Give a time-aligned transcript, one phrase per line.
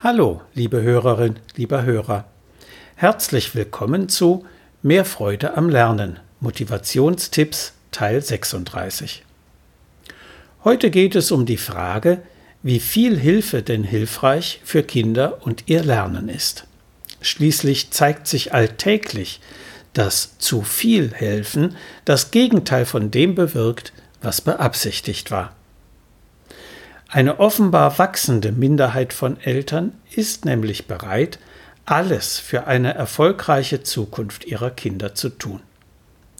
[0.00, 2.24] Hallo, liebe Hörerin, lieber Hörer.
[2.94, 4.46] Herzlich willkommen zu
[4.80, 6.20] Mehr Freude am Lernen.
[6.38, 9.24] Motivationstipps Teil 36.
[10.62, 12.22] Heute geht es um die Frage,
[12.62, 16.68] wie viel Hilfe denn hilfreich für Kinder und ihr Lernen ist.
[17.20, 19.40] Schließlich zeigt sich alltäglich,
[19.94, 21.74] dass zu viel helfen
[22.04, 23.92] das Gegenteil von dem bewirkt,
[24.22, 25.57] was beabsichtigt war.
[27.10, 31.38] Eine offenbar wachsende Minderheit von Eltern ist nämlich bereit,
[31.86, 35.60] alles für eine erfolgreiche Zukunft ihrer Kinder zu tun.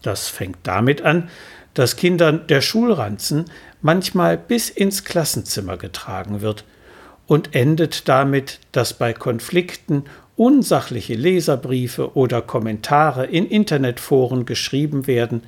[0.00, 1.28] Das fängt damit an,
[1.74, 3.44] dass Kindern der Schulranzen
[3.82, 6.64] manchmal bis ins Klassenzimmer getragen wird
[7.26, 10.04] und endet damit, dass bei Konflikten
[10.36, 15.42] unsachliche Leserbriefe oder Kommentare in Internetforen geschrieben werden,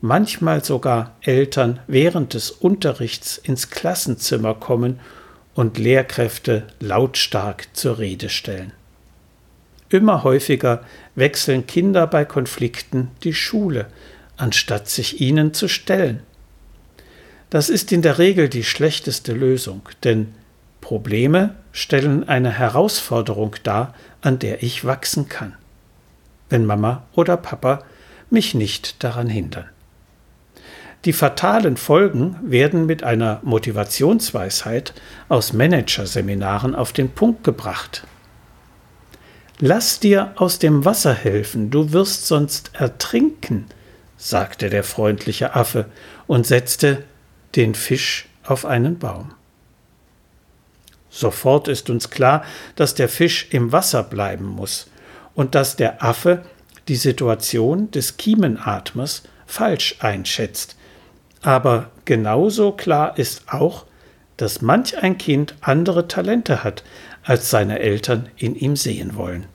[0.00, 5.00] manchmal sogar Eltern während des Unterrichts ins Klassenzimmer kommen
[5.54, 8.72] und Lehrkräfte lautstark zur Rede stellen.
[9.90, 10.84] Immer häufiger
[11.14, 13.86] wechseln Kinder bei Konflikten die Schule,
[14.36, 16.22] anstatt sich ihnen zu stellen.
[17.50, 20.34] Das ist in der Regel die schlechteste Lösung, denn
[20.80, 25.56] Probleme stellen eine Herausforderung dar, an der ich wachsen kann,
[26.50, 27.84] wenn Mama oder Papa
[28.30, 29.68] mich nicht daran hindern.
[31.08, 34.92] Die fatalen Folgen werden mit einer Motivationsweisheit
[35.30, 38.06] aus Managerseminaren auf den Punkt gebracht.
[39.58, 43.64] Lass dir aus dem Wasser helfen, du wirst sonst ertrinken,
[44.18, 45.86] sagte der freundliche Affe
[46.26, 47.04] und setzte
[47.56, 49.32] den Fisch auf einen Baum.
[51.08, 52.44] Sofort ist uns klar,
[52.76, 54.90] dass der Fisch im Wasser bleiben muss
[55.34, 56.44] und dass der Affe
[56.86, 60.76] die Situation des Kiemenatmers falsch einschätzt,
[61.42, 63.86] aber genauso klar ist auch,
[64.36, 66.84] dass manch ein Kind andere Talente hat,
[67.24, 69.46] als seine Eltern in ihm sehen wollen.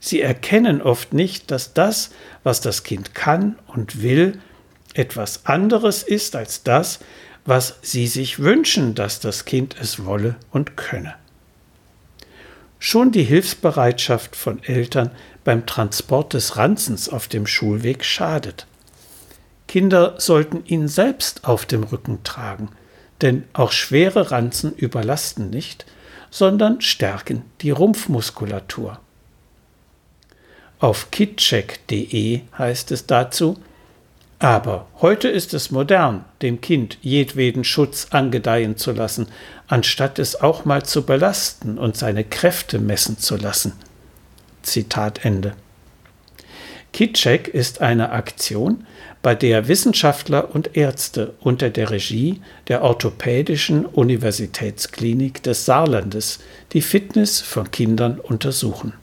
[0.00, 2.10] Sie erkennen oft nicht, dass das,
[2.42, 4.40] was das Kind kann und will,
[4.94, 7.00] etwas anderes ist als das,
[7.44, 11.14] was sie sich wünschen, dass das Kind es wolle und könne.
[12.78, 15.10] Schon die Hilfsbereitschaft von Eltern
[15.44, 18.66] beim Transport des Ranzens auf dem Schulweg schadet.
[19.68, 22.70] Kinder sollten ihn selbst auf dem Rücken tragen,
[23.20, 25.86] denn auch schwere Ranzen überlasten nicht,
[26.30, 28.98] sondern stärken die Rumpfmuskulatur.
[30.80, 33.56] Auf kitcheck.de heißt es dazu,
[34.38, 39.26] aber heute ist es modern, dem Kind jedweden Schutz angedeihen zu lassen,
[39.66, 43.72] anstatt es auch mal zu belasten und seine Kräfte messen zu lassen.
[44.62, 45.54] Zitat Ende.
[46.92, 48.86] KitCheck ist eine Aktion,
[49.22, 56.38] bei der Wissenschaftler und Ärzte unter der Regie der Orthopädischen Universitätsklinik des Saarlandes
[56.72, 58.94] die Fitness von Kindern untersuchen.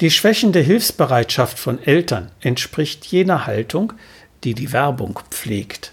[0.00, 3.92] Die schwächende Hilfsbereitschaft von Eltern entspricht jener Haltung,
[4.42, 5.92] die die Werbung pflegt.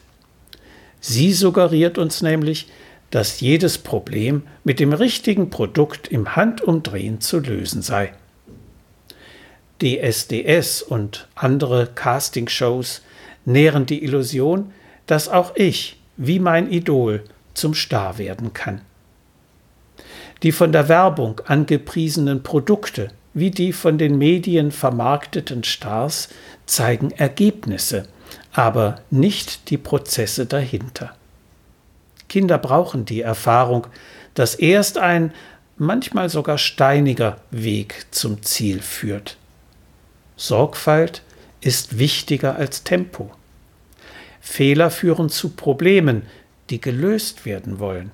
[1.00, 2.68] Sie suggeriert uns nämlich,
[3.10, 8.14] dass jedes Problem mit dem richtigen Produkt im Handumdrehen zu lösen sei.
[9.82, 13.02] DSDS und andere Castingshows
[13.46, 14.72] nähren die Illusion,
[15.08, 18.82] dass auch ich, wie mein Idol, zum Star werden kann.
[20.44, 26.30] Die von der Werbung angepriesenen Produkte wie die von den Medien vermarkteten Stars
[26.66, 28.08] zeigen Ergebnisse,
[28.52, 31.16] aber nicht die Prozesse dahinter.
[32.28, 33.88] Kinder brauchen die Erfahrung,
[34.34, 35.34] dass erst ein
[35.78, 39.38] manchmal sogar steiniger Weg zum Ziel führt.
[40.42, 41.22] Sorgfalt
[41.62, 43.30] ist wichtiger als Tempo.
[44.40, 46.24] Fehler führen zu Problemen,
[46.72, 48.12] die gelöst werden wollen.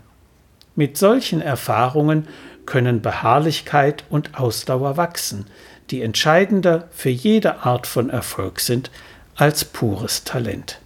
[0.76, 2.28] Mit solchen Erfahrungen
[2.66, 5.46] können Beharrlichkeit und Ausdauer wachsen,
[5.90, 8.92] die entscheidender für jede Art von Erfolg sind
[9.38, 10.82] als pures Talent.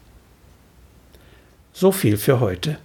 [1.73, 2.77] So viel für heute.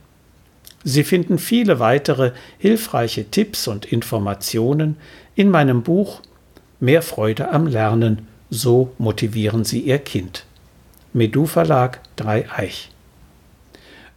[0.83, 4.97] Sie finden viele weitere hilfreiche Tipps und Informationen
[5.35, 6.23] in meinem Buch
[6.81, 10.45] Mehr Freude am Lernen so motivieren Sie Ihr Kind.
[11.13, 12.91] Medu Verlag Dreieich.